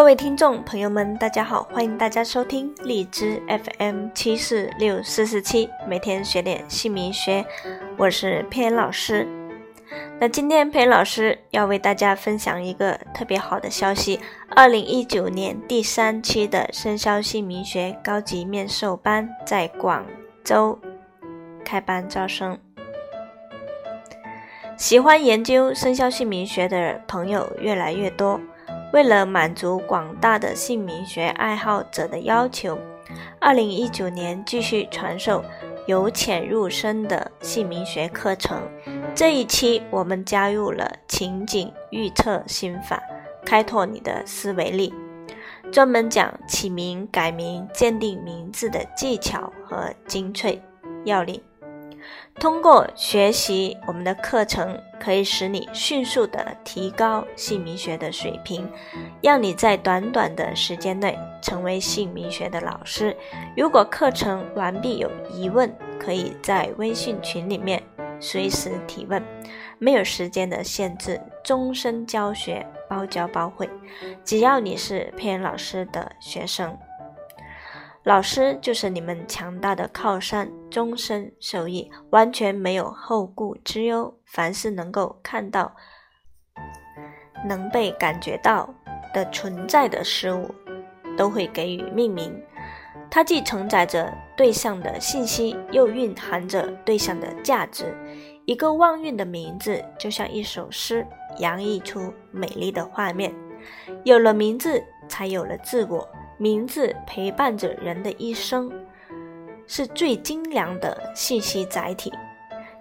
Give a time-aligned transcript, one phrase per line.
[0.00, 7.44] 各位听众朋友们，大家好，欢迎大家收听荔枝 FM 七四六四四七，每天学点姓名学，
[7.98, 9.28] 我是佩老师。
[10.18, 14.18] 那今天佩老师要为大家分享一个特别好的消息：
[14.48, 20.06] 二零一九年第三期的生肖姓名学高级面授班在广
[20.42, 20.78] 州
[21.62, 22.58] 开班招生。
[24.78, 28.40] 喜欢研究生肖姓名学的朋友越来越多。
[28.92, 32.76] 为了满足广大的姓名学爱好者的要求，
[33.38, 35.44] 二零一九年继续传授
[35.86, 38.60] 由浅入深的姓名学课程。
[39.14, 43.00] 这一期我们加入了情景预测心法，
[43.44, 44.92] 开拓你的思维力，
[45.70, 50.60] 专门讲起名、改名、鉴定名字的技巧和精粹
[51.04, 51.40] 要领。
[52.38, 58.66] 通过学习我们的课程，可以使你迅速的提高姓名学的水平，
[59.22, 63.14] 让你在短短的时间内成为姓名学的老师。
[63.56, 67.82] 如果课程完毕有疑问，可以在微信群里面
[68.20, 69.22] 随时提问，
[69.78, 73.68] 没有时间的限制，终身教学，包教包会。
[74.24, 76.78] 只要你是佩恩老师的学生。
[78.02, 84.18] 老师就是你们强大的靠山，终身受益，完全没有后顾之忧。
[84.24, 85.74] 凡是能够看到、
[87.46, 88.74] 能被感觉到
[89.12, 90.54] 的存在的事物，
[91.14, 92.42] 都会给予命名。
[93.10, 97.94] 它既承载着对象的信息，又蕴含着对象的价值。
[98.46, 101.06] 一个旺运的名字，就像一首诗，
[101.38, 103.34] 洋溢出美丽的画面。
[104.04, 106.08] 有了名字，才有了自我。
[106.40, 108.72] 名字陪伴着人的一生，
[109.66, 112.10] 是最精良的信息载体。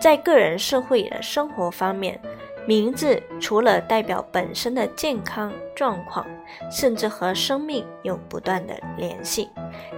[0.00, 2.18] 在个人、社会的生活方面，
[2.66, 6.26] 名字除了代表本身的健康状况，
[6.70, 9.50] 甚至和生命有不断的联系。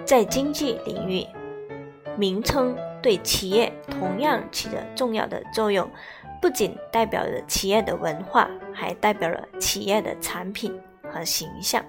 [0.05, 1.25] 在经济领域，
[2.17, 5.89] 名称对企业同样起着重要的作用，
[6.43, 10.77] 不仅代表着企业的文化，还代表了企业的产品
[11.09, 11.81] 和形象。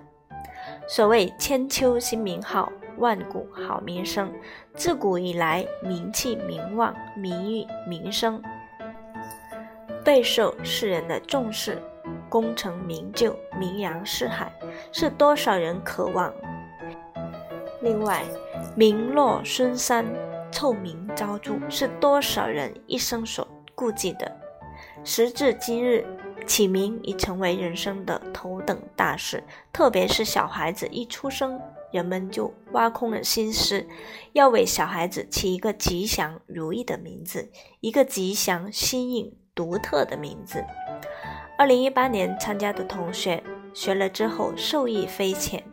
[0.88, 4.31] 所谓千秋新名号，万古好名声。
[4.75, 8.41] 自古以来，名气、名望、名誉、名声
[10.03, 11.81] 备受世人的重视，
[12.29, 14.53] 功成名就，名扬四海，
[14.91, 16.31] 是多少人渴望。
[17.81, 18.23] 另外，
[18.75, 20.06] 名落孙山，
[20.52, 24.31] 臭名昭著，是多少人一生所顾忌的。
[25.03, 26.06] 时至今日。
[26.45, 31.59] 起名已成为人生的头等大事，特别是小孩子一出生，
[31.91, 33.85] 人们就挖空了心思，
[34.33, 40.63] 要为小孩子起一个吉祥如意的名字，一个吉祥、新颖、独特的名字。
[41.57, 43.41] 二零一八年参加的同学
[43.73, 45.63] 学了之后受益匪浅，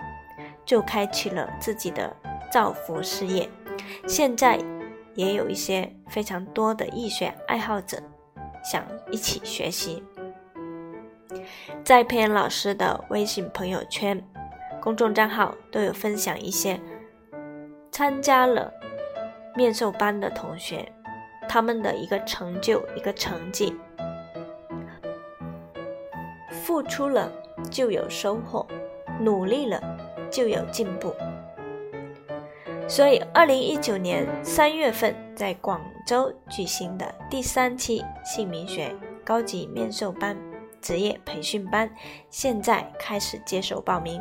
[0.65, 2.17] 就开启了自己的
[2.51, 3.49] 造福事业。
[4.07, 4.59] 现在
[5.15, 8.01] 也有一些非常多的易学爱好者
[8.65, 10.03] 想一起学习。
[11.85, 14.23] 在佩恩老师的微信朋友圈、
[14.81, 16.81] 公众账号都有分享一些
[17.91, 18.73] 参加了
[19.55, 20.91] 面授班的同学，
[21.49, 23.77] 他们的一个成就、一个成绩。
[26.51, 27.31] 付出了
[27.71, 28.67] 就有收获，
[29.21, 29.83] 努力了
[30.31, 31.15] 就有进步。
[32.89, 38.95] 所以，二零一九年三月份在广州举行的第三期姓名学
[39.25, 40.37] 高级面授班。
[40.83, 41.89] 职业培训班
[42.29, 44.21] 现在开始接受报名。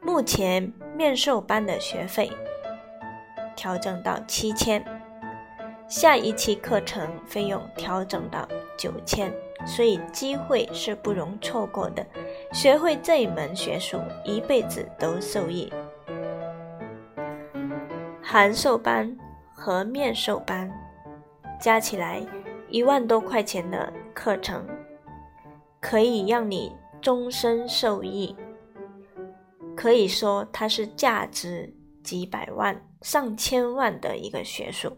[0.00, 2.30] 目前面授班的学费
[3.56, 4.84] 调整到七千，
[5.88, 8.46] 下一期课程费用调整到
[8.78, 9.32] 九千，
[9.66, 12.06] 所以机会是不容错过的。
[12.52, 15.72] 学会这一门学术，一辈子都受益。
[18.22, 19.16] 函授班
[19.52, 20.70] 和面授班
[21.58, 22.22] 加起来。
[22.68, 24.66] 一万多块钱的课程，
[25.78, 28.34] 可以让你终身受益，
[29.76, 31.70] 可以说它是价值
[32.02, 34.96] 几百万、上千万的一个学术。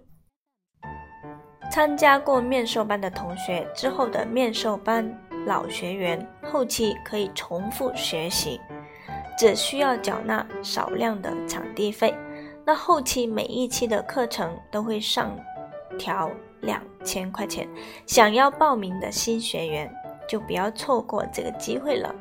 [1.69, 5.13] 参加过面授班的同学，之后的面授班
[5.45, 8.61] 老学员，后期可以重复学习，
[9.37, 12.15] 只需要缴纳少量的场地费。
[12.65, 15.37] 那后期每一期的课程都会上
[15.99, 16.31] 调。
[16.63, 17.69] 两千块钱，
[18.07, 19.93] 想要报名的新学员
[20.29, 22.15] 就不要错过这个机会了。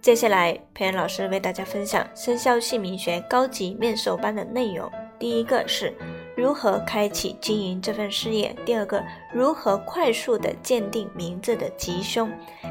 [0.00, 4.88] 接下来，培恩老师为大家分享生肖姓名学高级面授班的内容。
[5.18, 5.92] 第一个是
[6.36, 9.02] 如何开启经营这份事业；第二个，
[9.32, 12.28] 如何快速的鉴定名字的吉凶；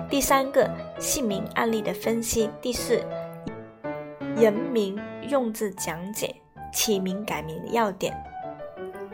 [0.10, 0.70] 第三个，
[1.00, 3.04] 姓名案例的分析；第四，
[4.38, 6.34] 人名用字讲解，
[6.72, 8.14] 起名改名的要点；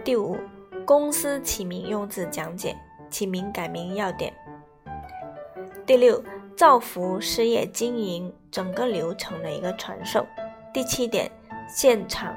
[0.04, 0.38] 第五，
[0.86, 2.76] 公司起名用字讲解，
[3.10, 4.32] 起名改名要点；
[5.86, 6.24] 第六，
[6.56, 10.22] 造福事业经营整个流程的一个传授；
[10.74, 11.32] 第七点，
[11.68, 12.36] 现场。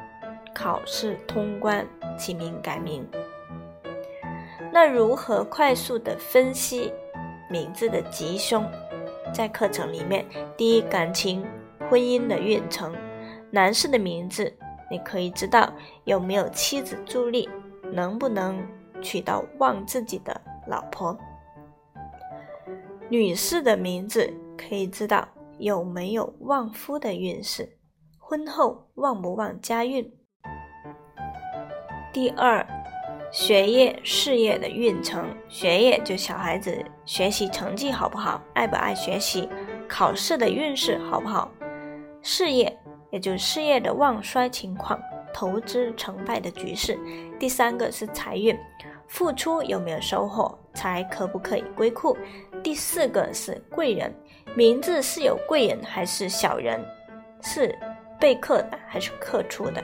[0.57, 1.85] 考试通关，
[2.17, 3.05] 起名改名。
[4.73, 6.93] 那如何快速的分析
[7.51, 8.65] 名字的吉凶？
[9.33, 10.25] 在课程里面，
[10.57, 11.45] 第一，感情
[11.91, 12.95] 婚姻的运程，
[13.51, 14.57] 男士的名字，
[14.89, 15.73] 你可以知道
[16.05, 17.51] 有没有妻子助力，
[17.95, 18.61] 能不能
[19.01, 21.17] 娶到旺自己的老婆。
[23.09, 27.79] 女士的名字可以知道有没有旺夫的运势，
[28.19, 30.13] 婚后旺不旺家运。
[32.13, 32.67] 第二，
[33.31, 39.49] 学业事业的运程，学业就小孩子学习成绩好不好，爱不爱学习，
[39.89, 41.51] 考试的运势好不好，
[42.23, 42.77] 事业
[43.11, 45.01] 也就事业的旺衰情况，
[45.35, 46.99] 投资成败的局势。
[47.39, 48.57] 第三个是财运，
[49.09, 52.17] 付出有没有收获，财可不可以归库。
[52.63, 54.15] 第四个是贵人，
[54.55, 56.83] 名字是有贵人还是小人，
[57.43, 57.77] 是
[58.19, 59.83] 被克的还是克出的。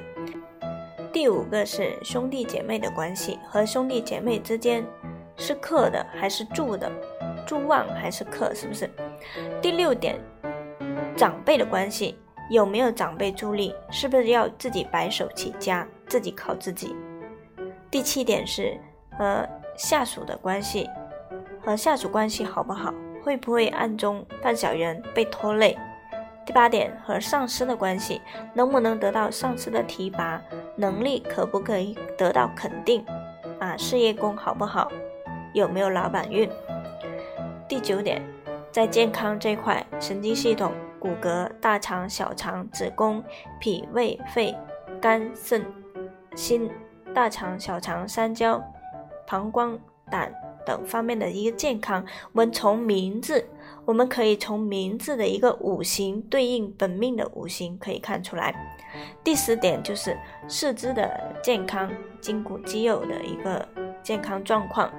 [1.13, 4.87] 第五个是兄弟姐妹的关系，和兄弟姐妹之间
[5.37, 6.91] 是克的还是助的，
[7.45, 8.89] 助旺还是克，是不是？
[9.61, 10.19] 第六点，
[11.17, 12.17] 长辈的关系
[12.51, 16.95] 有没有长辈助力，是不是要自己白手起家，自己靠自己？
[17.89, 18.77] 第七点是
[19.17, 20.91] 和下属的关系，
[21.63, 22.93] 和下属关系好不好，
[23.23, 25.79] 会不会暗中犯小人被拖累？
[26.45, 28.21] 第八点和上司的关系，
[28.53, 30.43] 能不能得到上司的提拔？
[30.75, 33.05] 能力可不可以得到肯定？
[33.61, 34.91] 啊，事业宫好不好？
[35.53, 36.51] 有没有老板运？
[37.69, 38.21] 第九点，
[38.73, 43.23] 在健康这块，神经系统、骨骼、大肠、小肠、子宫、
[43.59, 44.57] 脾胃、肺、
[45.01, 45.65] 肝、肾、
[46.37, 46.71] 心、
[47.15, 48.63] 大肠、小肠、三焦、
[49.27, 49.79] 膀胱、
[50.09, 50.33] 胆
[50.65, 53.45] 等方面的一个健康，我们从名字。
[53.87, 58.55] 我们可以从名字的一个五行对应本命的五行可以看出来。
[59.25, 60.17] 第十点就是
[60.47, 61.91] 四肢的健康、
[62.21, 63.67] 筋骨肌肉的一个
[64.01, 64.93] 健康状况。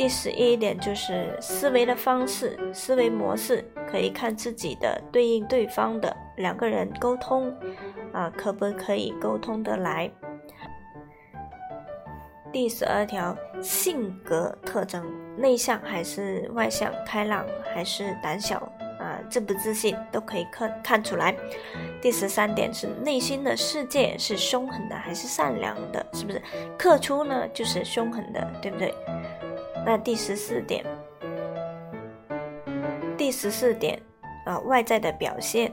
[0.00, 7.54] 第十一点就是思维的方式、思维模式，可以看自己的对应对方的两个人沟通
[8.10, 10.10] 啊，可不可以沟通得来？
[12.50, 15.04] 第十二条，性格特征，
[15.36, 17.44] 内向还是外向，开朗
[17.74, 18.56] 还是胆小
[18.98, 21.36] 啊，自不自信都可以看看出来。
[22.00, 26.40] 第十三点是内心的世界是凶狠的还是善良的，是不是？
[26.78, 28.94] 克出呢就是凶狠的，对不对？
[29.84, 30.84] 那第十四点，
[33.16, 34.00] 第十四点
[34.44, 35.72] 啊，外在的表现，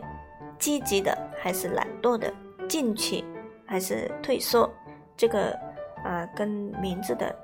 [0.57, 2.33] 积极的还是懒惰的，
[2.67, 3.23] 进取
[3.65, 4.69] 还是退缩，
[5.15, 5.57] 这个。
[6.03, 6.47] 啊，跟
[6.79, 7.35] 名字的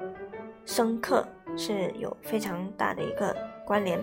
[0.64, 1.28] 深刻
[1.58, 3.36] 是有非常大的一个
[3.66, 4.00] 关联。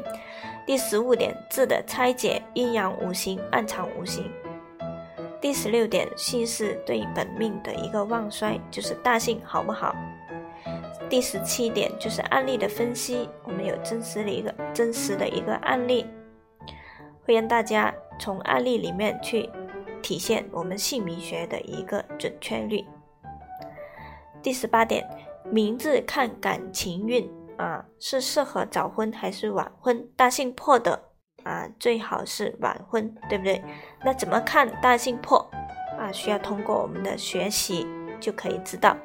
[0.67, 4.31] 第十五点，字的拆解，阴阳五行，暗藏五行。
[5.41, 9.95] 第十六点，姓氏对本命的一个旺衰，就是大姓好不好？
[11.11, 16.07] 第十七点，就是案例的分析，我们有真实的一个真实的一个案例，
[17.25, 19.51] 会让大家从案例里面去
[20.01, 22.87] 体现我们姓名学的一个准确率。
[24.41, 25.05] 第十八点，
[25.51, 30.09] 名字看感情运啊，是适合早婚还是晚婚？
[30.17, 31.03] 大姓破的
[31.43, 33.61] 啊，最好是晚婚，对不对？
[34.05, 35.39] 那怎么看大姓破
[35.99, 36.13] 啊？
[36.13, 37.85] 需要通过我们的学习
[38.21, 38.97] 就可以知道。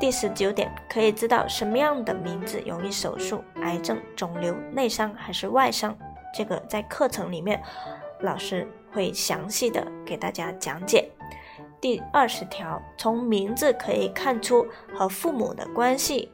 [0.00, 5.94] 第十九点，可以知道什么样的名字容易手术、癌症、肿瘤、内伤还是外伤？
[6.34, 7.62] 这个在课程里面，
[8.20, 11.10] 老师会详细的给大家讲解。
[11.82, 16.32] 第二十条，从名字可以看出和父母的关系，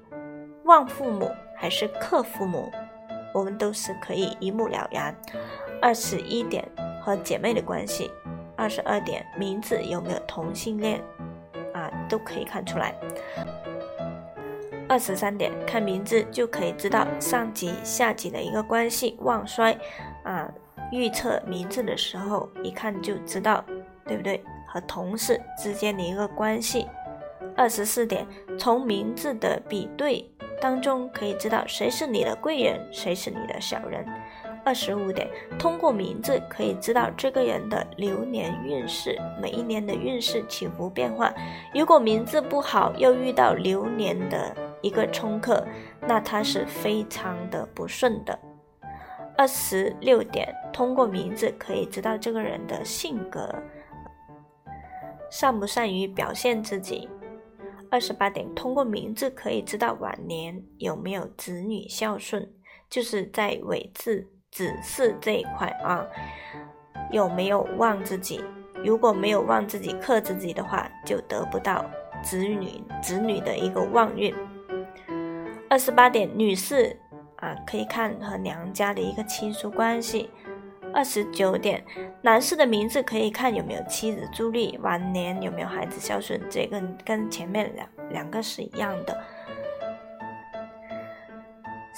[0.64, 2.70] 望父母还是克父母，
[3.34, 5.12] 我们都是可以一目了然。
[5.82, 6.64] 二十一点，
[7.02, 8.08] 和姐妹的关系；
[8.56, 11.02] 二十二点，名字有没有同性恋，
[12.08, 12.94] 都可以看出来。
[14.88, 19.76] 二十三点，看名字就可以知道上级下级的一个关系旺衰，
[20.22, 20.48] 啊，
[20.92, 23.64] 预测名字的时候一看就知道，
[24.06, 24.42] 对不对？
[24.68, 26.86] 和同事之间的一个关系。
[27.56, 28.26] 二十四点，
[28.58, 34.06] 从名字的比对当中可以知道谁是你的贵人，谁是你的小人。
[34.66, 41.32] 二十五点，通过名字可以知道这个人的流年运势，每一年的运势起伏变化。
[41.72, 45.64] 如果名字不好，又遇到流年的一个冲克，
[46.00, 48.36] 那他是非常的不顺的。
[49.38, 53.54] 二十六点，通过名字可以知道这个人的性格，
[55.30, 57.08] 善不善于表现自己。
[57.88, 62.50] 二十八点，通过名字可以知道晚年有没有子女孝顺，
[62.90, 64.26] 就是在尾字。
[64.50, 66.06] 子嗣这一块啊，
[67.10, 68.42] 有没有旺自己？
[68.84, 71.84] 如果没有旺自己、克自己的话，就得不到
[72.22, 74.34] 子女子女的一个旺运。
[75.68, 76.96] 二十八点，女士
[77.36, 80.30] 啊，可以看和娘家的一个亲疏关系。
[80.94, 81.84] 二十九点，
[82.22, 89.18] 男士的名字可以看有没有妻子助力，晚年有没有孩子孝顺，这个跟前面两两个是一样的。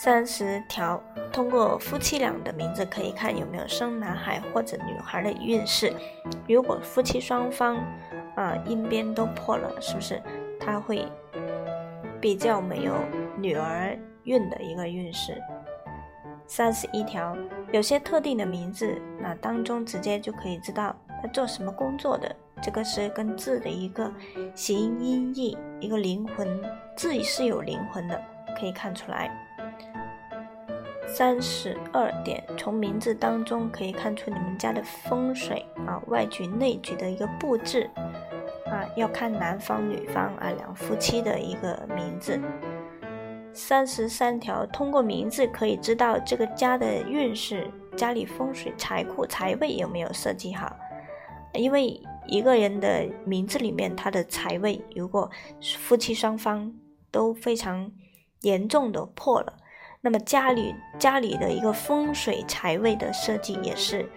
[0.00, 1.02] 三十条，
[1.32, 5.92] 通过夫妻俩的名字可以看有没有生男孩或者女孩的运势。
[6.46, 7.78] 如果夫妻双方
[8.36, 10.22] 啊阴边都破了，是不是
[10.60, 11.04] 他会
[12.20, 12.94] 比较没有
[13.36, 15.36] 女儿运的一个运势？
[16.46, 17.36] 三十一条，
[17.72, 22.32] 有些特定的名字，那当中直接就可以知道他做什么工作的。
[22.62, 24.08] 这个是跟字的一个
[24.54, 26.62] 形音义，一个灵魂
[26.96, 28.22] 字是有灵魂的，
[28.56, 29.28] 可以看出来。
[31.08, 37.90] 三十二点，从名字当中可以看出你们家的风水啊，外局内局的一个布置
[38.66, 42.38] 啊，要看男方女方啊两夫妻的一个名字。
[43.52, 50.76] 三十三条，通过名字可以知道这个家的运势，家里风水财库财位有没有设计好。
[51.54, 55.28] 因为一个人的名字里面，他的财位如果
[55.78, 56.72] 夫妻双方
[57.10, 57.90] 都非常
[58.42, 59.56] 严重的破了。
[60.00, 64.08] 那么家里家里的一个风水财位的设计也是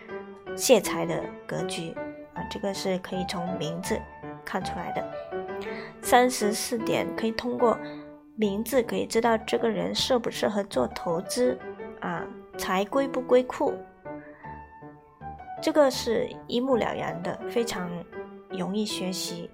[0.55, 1.91] 泄财的格局
[2.35, 3.99] 啊，这个是可以从名字
[4.45, 5.03] 看出来的。
[6.01, 7.77] 三十四点可以通过
[8.35, 11.57] 名字可以知道这个人适不适合做投资
[11.99, 12.23] 啊，
[12.57, 13.73] 财归不归库，
[15.61, 17.89] 这个是一目了然的，非常
[18.49, 19.49] 容易学习。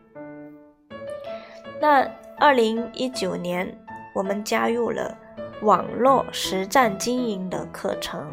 [1.79, 2.05] 那
[2.37, 3.73] 二零一九年
[4.13, 5.17] 我们加入了。
[5.61, 8.27] 网络实战经营的课程，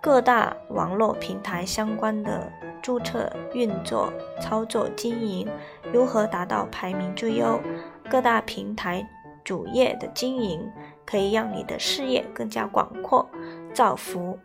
[0.00, 2.50] 各大网络平台相关的
[2.82, 5.48] 注册、运作、操作、经营，
[5.92, 7.60] 如何达到排名最优？
[8.10, 9.08] 各大平台
[9.44, 10.68] 主页的经营，
[11.04, 13.28] 可以让你的事业更加广阔，
[13.72, 14.36] 造福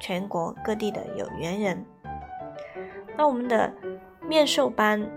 [0.00, 1.84] 全国各地的有缘人。
[3.16, 3.72] 那我们的
[4.20, 5.08] 面授班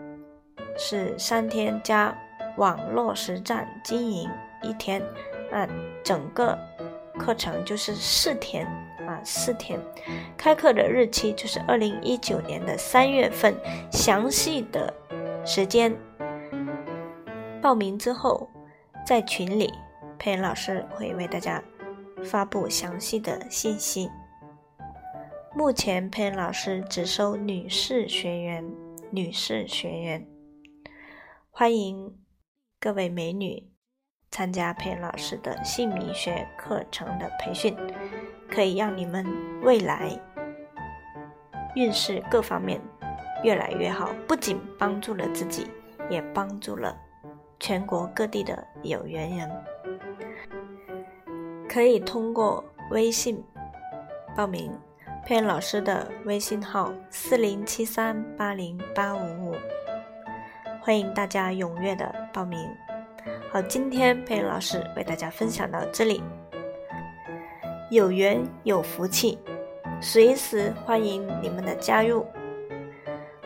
[0.78, 2.16] 是三天加
[2.58, 4.30] 网络实战经营
[4.62, 5.02] 一天。
[5.52, 5.68] 那
[6.04, 6.58] 整个
[7.18, 8.66] 课程就是四天
[9.08, 9.80] 啊，四天，
[10.36, 13.56] 开课的日期就是二零一九年的三月份，
[13.92, 14.94] 详细的
[15.46, 15.96] 时间
[17.62, 18.50] 报名之后，
[19.06, 19.74] 在群里
[20.18, 21.64] 佩恩老师会为大家
[22.24, 24.10] 发布详细的信息。
[25.56, 28.70] 目前佩恩老师只收女士学员，
[29.10, 30.28] 女士学员，
[31.50, 32.18] 欢迎
[32.80, 33.75] 各位美女。
[34.36, 37.74] 参加佩恩老师的姓名学课程的培训，
[38.52, 39.26] 可以让你们
[39.62, 40.12] 未来
[41.74, 42.82] 运势各方面
[43.46, 44.10] 越来越好。
[44.28, 45.72] 不仅帮助了自己，
[46.10, 46.94] 也帮助了
[47.62, 49.50] 全国各地的有缘人。
[51.70, 52.62] 可以通过
[52.92, 53.42] 微信
[54.36, 54.70] 报名，
[55.26, 59.56] 佩恩老师的微信号四零七三八零八五五，
[60.82, 62.70] 欢迎大家踊跃的报名。
[63.56, 66.22] 好，今天佩恩老师为大家分享到这里。
[67.90, 69.40] 有缘有福气，
[70.02, 72.26] 随时欢迎你们的加入。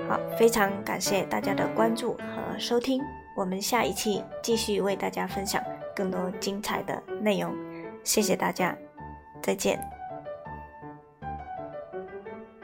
[0.07, 3.03] 好，非常感谢大家的关注和收听，
[3.35, 5.63] 我们下一期继续为大家分享
[5.95, 7.55] 更多精彩的内容。
[8.03, 8.75] 谢谢大家，
[9.43, 9.79] 再见。